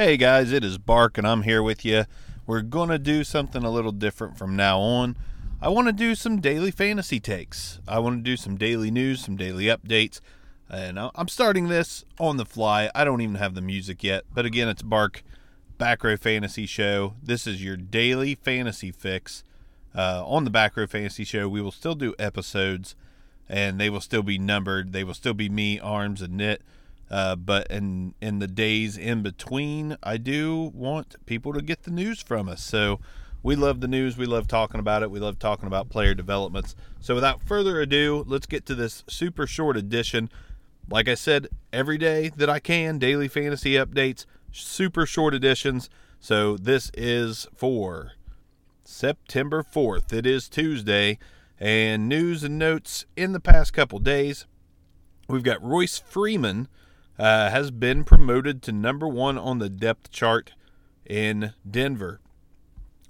[0.00, 2.04] Hey guys, it is Bark and I'm here with you.
[2.46, 5.16] We're going to do something a little different from now on.
[5.60, 7.80] I want to do some daily fantasy takes.
[7.88, 10.20] I want to do some daily news, some daily updates.
[10.70, 12.92] And I'm starting this on the fly.
[12.94, 14.22] I don't even have the music yet.
[14.32, 15.24] But again, it's Bark,
[15.78, 17.14] Back Row Fantasy Show.
[17.20, 19.42] This is your daily fantasy fix.
[19.96, 22.94] Uh, on the Back Row Fantasy Show, we will still do episodes
[23.48, 24.92] and they will still be numbered.
[24.92, 26.62] They will still be me, Arms, and Knit.
[27.10, 31.90] Uh, but in in the days in between, I do want people to get the
[31.90, 32.62] news from us.
[32.62, 33.00] So
[33.42, 34.16] we love the news.
[34.16, 35.10] We love talking about it.
[35.10, 36.74] We love talking about player developments.
[37.00, 40.28] So without further ado, let's get to this super short edition.
[40.90, 45.88] Like I said, every day that I can, daily fantasy updates, super short editions.
[46.20, 48.12] So this is for
[48.82, 50.12] September 4th.
[50.12, 51.18] It is Tuesday.
[51.60, 54.46] And news and notes in the past couple days.
[55.28, 56.68] We've got Royce Freeman
[57.18, 60.52] uh, has been promoted to number one on the depth chart
[61.04, 62.20] in Denver.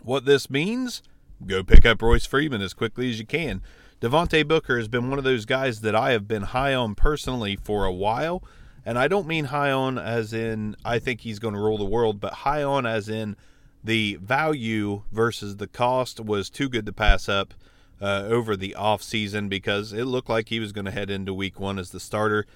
[0.03, 1.03] What this means,
[1.47, 3.63] go pick up Royce Freeman as quickly as you can.
[4.01, 7.57] Devontae Booker has been one of those guys that I have been high on personally
[7.57, 8.43] for a while.
[8.87, 11.85] And I don't mean high on as in I think he's going to rule the
[11.85, 13.37] world, but high on as in
[13.83, 17.55] the value versus the cost was too good to pass up
[18.01, 21.35] uh, over the off season because it looked like he was going to head into
[21.35, 22.47] week one as the starter.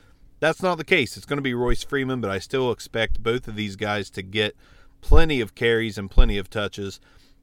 [0.43, 1.17] That's not the case.
[1.17, 4.23] It's going to be Royce Freeman, but I still expect both of these guys to
[4.23, 4.57] get
[5.01, 6.99] plenty of carries and plenty of touches.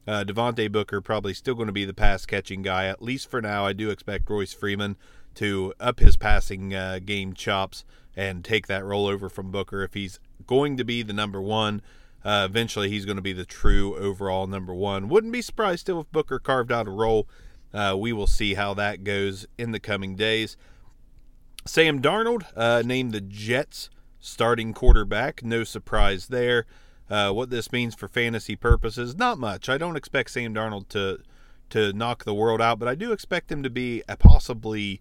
[0.06, 3.42] Uh, Devontae Booker probably still going to be the pass catching guy, at least for
[3.42, 3.66] now.
[3.66, 4.98] I do expect Royce Freeman
[5.36, 7.86] to up his passing uh, game chops
[8.18, 9.82] and take that rollover from Booker.
[9.82, 11.82] If he's going to be the number one,
[12.26, 15.08] uh, eventually he's going to be the true overall number one.
[15.08, 17.30] Wouldn't be surprised still if Booker carved out a role.
[17.74, 20.58] Uh, we will see how that goes in the coming days.
[21.66, 25.44] Sam Darnold uh, named the Jets starting quarterback.
[25.44, 26.66] No surprise there.
[27.10, 29.68] Uh, what this means for fantasy purposes, not much.
[29.68, 31.20] I don't expect Sam Darnold to
[31.70, 35.00] to knock the world out, but I do expect him to be a possibly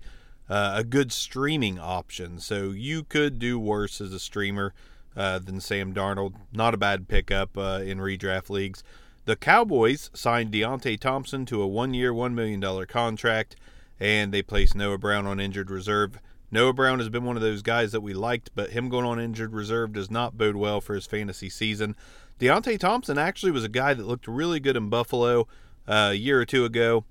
[0.48, 2.38] uh, a good streaming option.
[2.40, 4.74] So you could do worse as a streamer
[5.16, 6.34] uh, than Sam Darnold.
[6.52, 8.82] Not a bad pickup uh, in redraft leagues.
[9.24, 13.56] The Cowboys signed Deonte Thompson to a one-year, one million dollar contract,
[14.00, 16.18] and they placed Noah Brown on injured reserve.
[16.50, 19.20] Noah Brown has been one of those guys that we liked, but him going on
[19.20, 21.94] injured reserve does not bode well for his fantasy season.
[22.40, 25.46] Deonte Thompson actually was a guy that looked really good in Buffalo
[25.86, 27.04] uh, a year or two ago.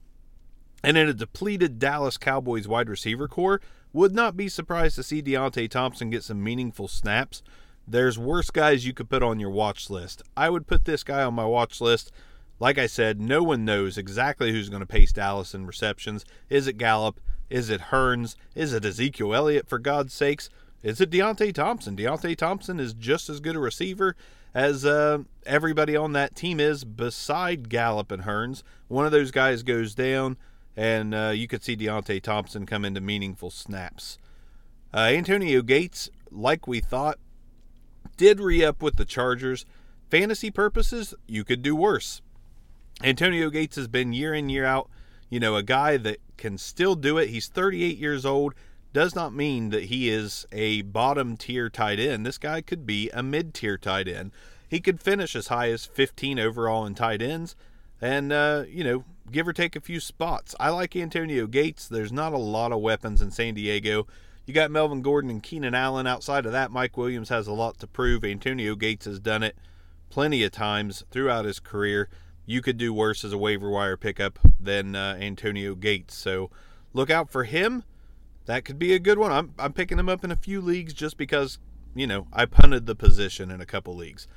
[0.84, 3.62] And in a depleted Dallas Cowboys wide receiver corps,
[3.94, 7.42] would not be surprised to see Deonte Thompson get some meaningful snaps.
[7.88, 10.22] There's worse guys you could put on your watch list.
[10.36, 12.12] I would put this guy on my watch list.
[12.59, 16.25] Like I said, no one knows exactly who's going to pace Dallas in receptions.
[16.50, 17.19] Is it Gallup?
[17.50, 18.35] Is it Hurns?
[18.56, 20.50] Is it Ezekiel Elliott, for God's sakes?
[20.84, 21.96] Is it Deonte Thompson?
[21.96, 24.16] Deonte Thompson is just as good a receiver
[24.53, 28.63] as uh, everybody on that team is beside Gallup and Hurns.
[28.88, 30.38] One of those guys goes down,
[30.75, 34.18] and uh, you could see Deonte Thompson come into meaningful snaps.
[34.94, 37.19] Uh, Antonio Gates, like we thought,
[38.16, 39.66] did re up with the Chargers.
[40.09, 42.22] Fantasy purposes, you could do worse.
[43.03, 44.90] Antonio Gates has been year in, year out,
[45.30, 47.30] you know, a guy that can still do it.
[47.30, 48.53] He's 38 years old.
[48.94, 52.25] Does not mean that he is a bottom tier tight end.
[52.25, 54.31] This guy could be a mid tier tight end.
[54.70, 57.56] He could finish as high as 15 overall in tight ends
[58.02, 60.56] and, uh, you know, give or take a few spots.
[60.59, 61.88] I like Antonio Gates.
[61.88, 64.08] There's not a lot of weapons in San Diego.
[64.46, 66.08] You got Melvin Gordon and Keenan Allen.
[66.08, 68.24] Outside of that, Mike Williams has a lot to prove.
[68.24, 69.58] Antonio Gates has done it
[70.09, 72.09] plenty of times throughout his career
[72.47, 76.16] you could do worse as a waiver wire pickup than uh, Antonio Gates.
[76.16, 76.50] So
[76.94, 77.84] look out for him.
[78.46, 79.34] That could be a good one.
[79.34, 81.59] I'm, I'm picking him up in a few leagues just because,
[81.94, 84.28] you know, I punted the position in a couple leagues.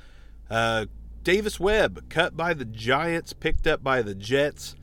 [0.51, 0.87] Uh,
[1.23, 4.75] Davis Webb, cut by the Giants, picked up by the Jets.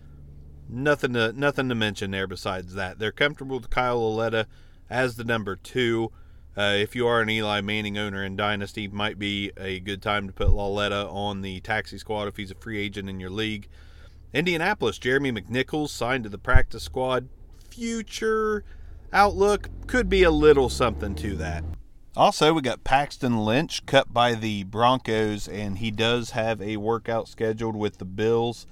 [0.70, 3.00] Nothing to nothing to mention there besides that.
[3.00, 4.48] They're comfortable with Kyle Lauletta
[4.90, 6.12] as the number two.
[6.58, 10.26] Uh, if you are an Eli Manning owner in Dynasty, might be a good time
[10.26, 13.68] to put Lauletta on the taxi squad if he's a free agent in your league.
[14.34, 17.30] Indianapolis, Jeremy McNichols signed to the practice squad.
[17.70, 18.64] Future
[19.14, 21.64] outlook could be a little something to that.
[22.16, 27.28] Also, we got Paxton Lynch cut by the Broncos, and he does have a workout
[27.28, 28.66] scheduled with the Bills.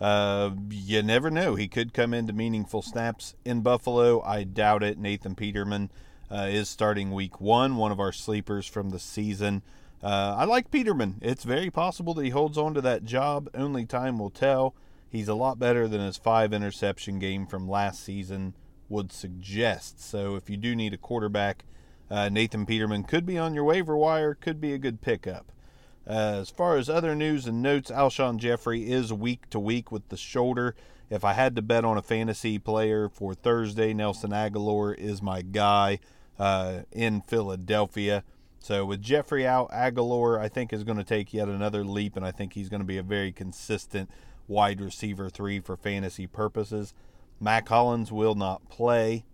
[0.00, 1.54] Uh, you never know.
[1.54, 4.20] He could come into meaningful snaps in Buffalo.
[4.22, 4.98] I doubt it.
[4.98, 5.92] Nathan Peterman
[6.30, 9.62] uh, is starting week one, one of our sleepers from the season.
[10.02, 11.16] Uh, I like Peterman.
[11.20, 13.48] It's very possible that he holds on to that job.
[13.54, 14.74] Only time will tell.
[15.10, 18.54] He's a lot better than his five interception game from last season
[18.88, 20.02] would suggest.
[20.02, 21.64] So if you do need a quarterback,
[22.10, 25.52] uh, Nathan Peterman could be on your waiver wire, could be a good pickup.
[26.06, 30.16] as far as other news and notes, Alshon Jeffery is week to week with the
[30.16, 30.74] shoulder.
[31.10, 35.42] If I had to bet on a fantasy player for Thursday, Nelson Agholor is my
[35.42, 36.00] guy
[36.38, 38.24] uh, in Philadelphia.
[38.60, 42.24] So with Jeffery out, Agholor I think is going to take yet another leap, and
[42.24, 44.10] I think he's going to be a very consistent
[44.46, 46.94] wide receiver three for fantasy purposes.
[47.40, 49.24] Mack Hollins will not play.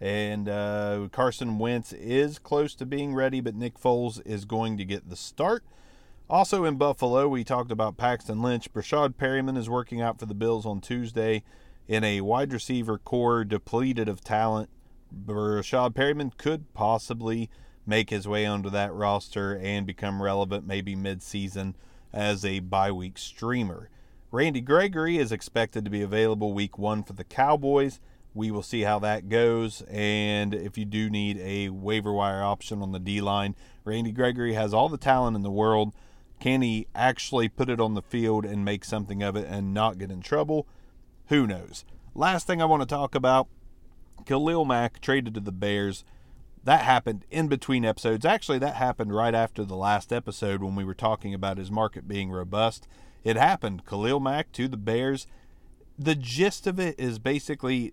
[0.00, 4.84] And uh, Carson Wentz is close to being ready, but Nick Foles is going to
[4.84, 5.62] get the start.
[6.28, 8.72] Also in Buffalo, we talked about Paxton Lynch.
[8.72, 11.42] Breshad Perriman is working out for the Bills on Tuesday
[11.86, 14.70] in a wide receiver corps depleted of talent.
[15.14, 17.50] Breshad Perriman could possibly
[17.86, 21.76] make his way onto that roster and become relevant maybe mid-season
[22.12, 23.88] as a bye week streamer.
[24.30, 27.98] Randy Gregory is expected to be available week one for the Cowboys.
[28.32, 29.82] We will see how that goes.
[29.90, 34.52] And if you do need a waiver wire option on the D line, Randy Gregory
[34.52, 35.92] has all the talent in the world.
[36.38, 39.98] Can he actually put it on the field and make something of it and not
[39.98, 40.66] get in trouble?
[41.26, 41.84] Who knows?
[42.14, 43.48] Last thing I want to talk about
[44.26, 46.04] Khalil Mack traded to the Bears.
[46.64, 48.24] That happened in between episodes.
[48.24, 52.06] Actually, that happened right after the last episode when we were talking about his market
[52.06, 52.86] being robust.
[53.24, 53.86] It happened.
[53.86, 55.26] Khalil Mack to the Bears.
[55.98, 57.92] The gist of it is basically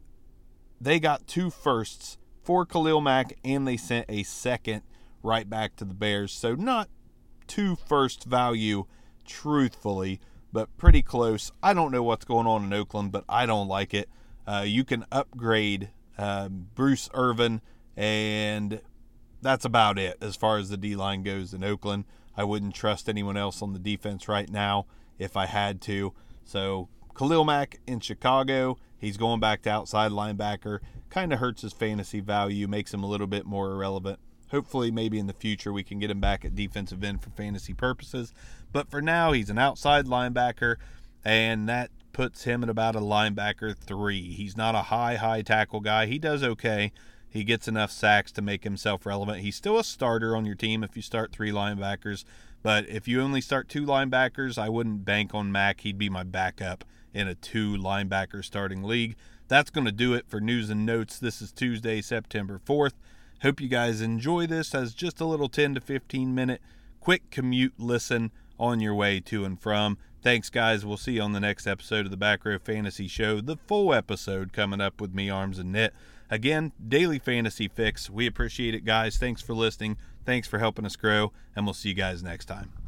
[0.80, 4.84] they got two firsts for Khalil Mack and they sent a second
[5.24, 6.32] right back to the Bears.
[6.32, 6.90] So not
[7.48, 8.86] two first value,
[9.26, 10.20] truthfully,
[10.54, 11.52] but pretty close.
[11.62, 14.10] I don't know what's going on in Oakland, but I don't like it.
[14.46, 17.62] Uh, you can upgrade uh, Bruce Irvin,
[17.96, 18.82] and
[19.42, 22.06] that's about it as far as the D line goes in Oakland.
[22.36, 24.86] I wouldn't trust anyone else on the defense right now
[25.18, 26.14] if I had to.
[26.46, 30.80] So Khalil Mack in Chicago, he's going back to outside linebacker.
[31.10, 34.20] Kind of hurts his fantasy value, makes him a little bit more irrelevant.
[34.52, 37.74] Hopefully, maybe in the future, we can get him back at defensive end for fantasy
[37.74, 38.34] purposes.
[38.72, 40.76] But for now, he's an outside linebacker,
[41.26, 44.32] and that puts him at about a linebacker three.
[44.32, 46.08] He's not a high, high tackle guy.
[46.08, 46.92] He does okay.
[47.30, 49.42] He gets enough sacks to make himself relevant.
[49.42, 52.24] He's still a starter on your team if you start three linebackers.
[52.64, 55.82] But if you only start two linebackers, I wouldn't bank on Mack.
[55.82, 56.84] He'd be my backup
[57.14, 59.16] in a two linebacker starting league.
[59.48, 61.20] That's going to do it for news and notes.
[61.20, 62.94] This is Tuesday, September 4th.
[63.44, 66.64] Hope you guys enjoy this as just a little 10 to 15 minute
[67.00, 70.00] quick commute listen on your way to and from.
[70.28, 70.86] Thanks, guys.
[70.86, 73.40] We'll see you on the next episode of the Back Row Fantasy Show.
[73.40, 75.94] The full episode coming up with me, Arms and Knit.
[76.30, 78.10] Again, daily fantasy fix.
[78.10, 79.16] We appreciate it, guys.
[79.16, 79.96] Thanks for listening.
[80.26, 82.87] Thanks for helping us grow, and we'll see you guys next time.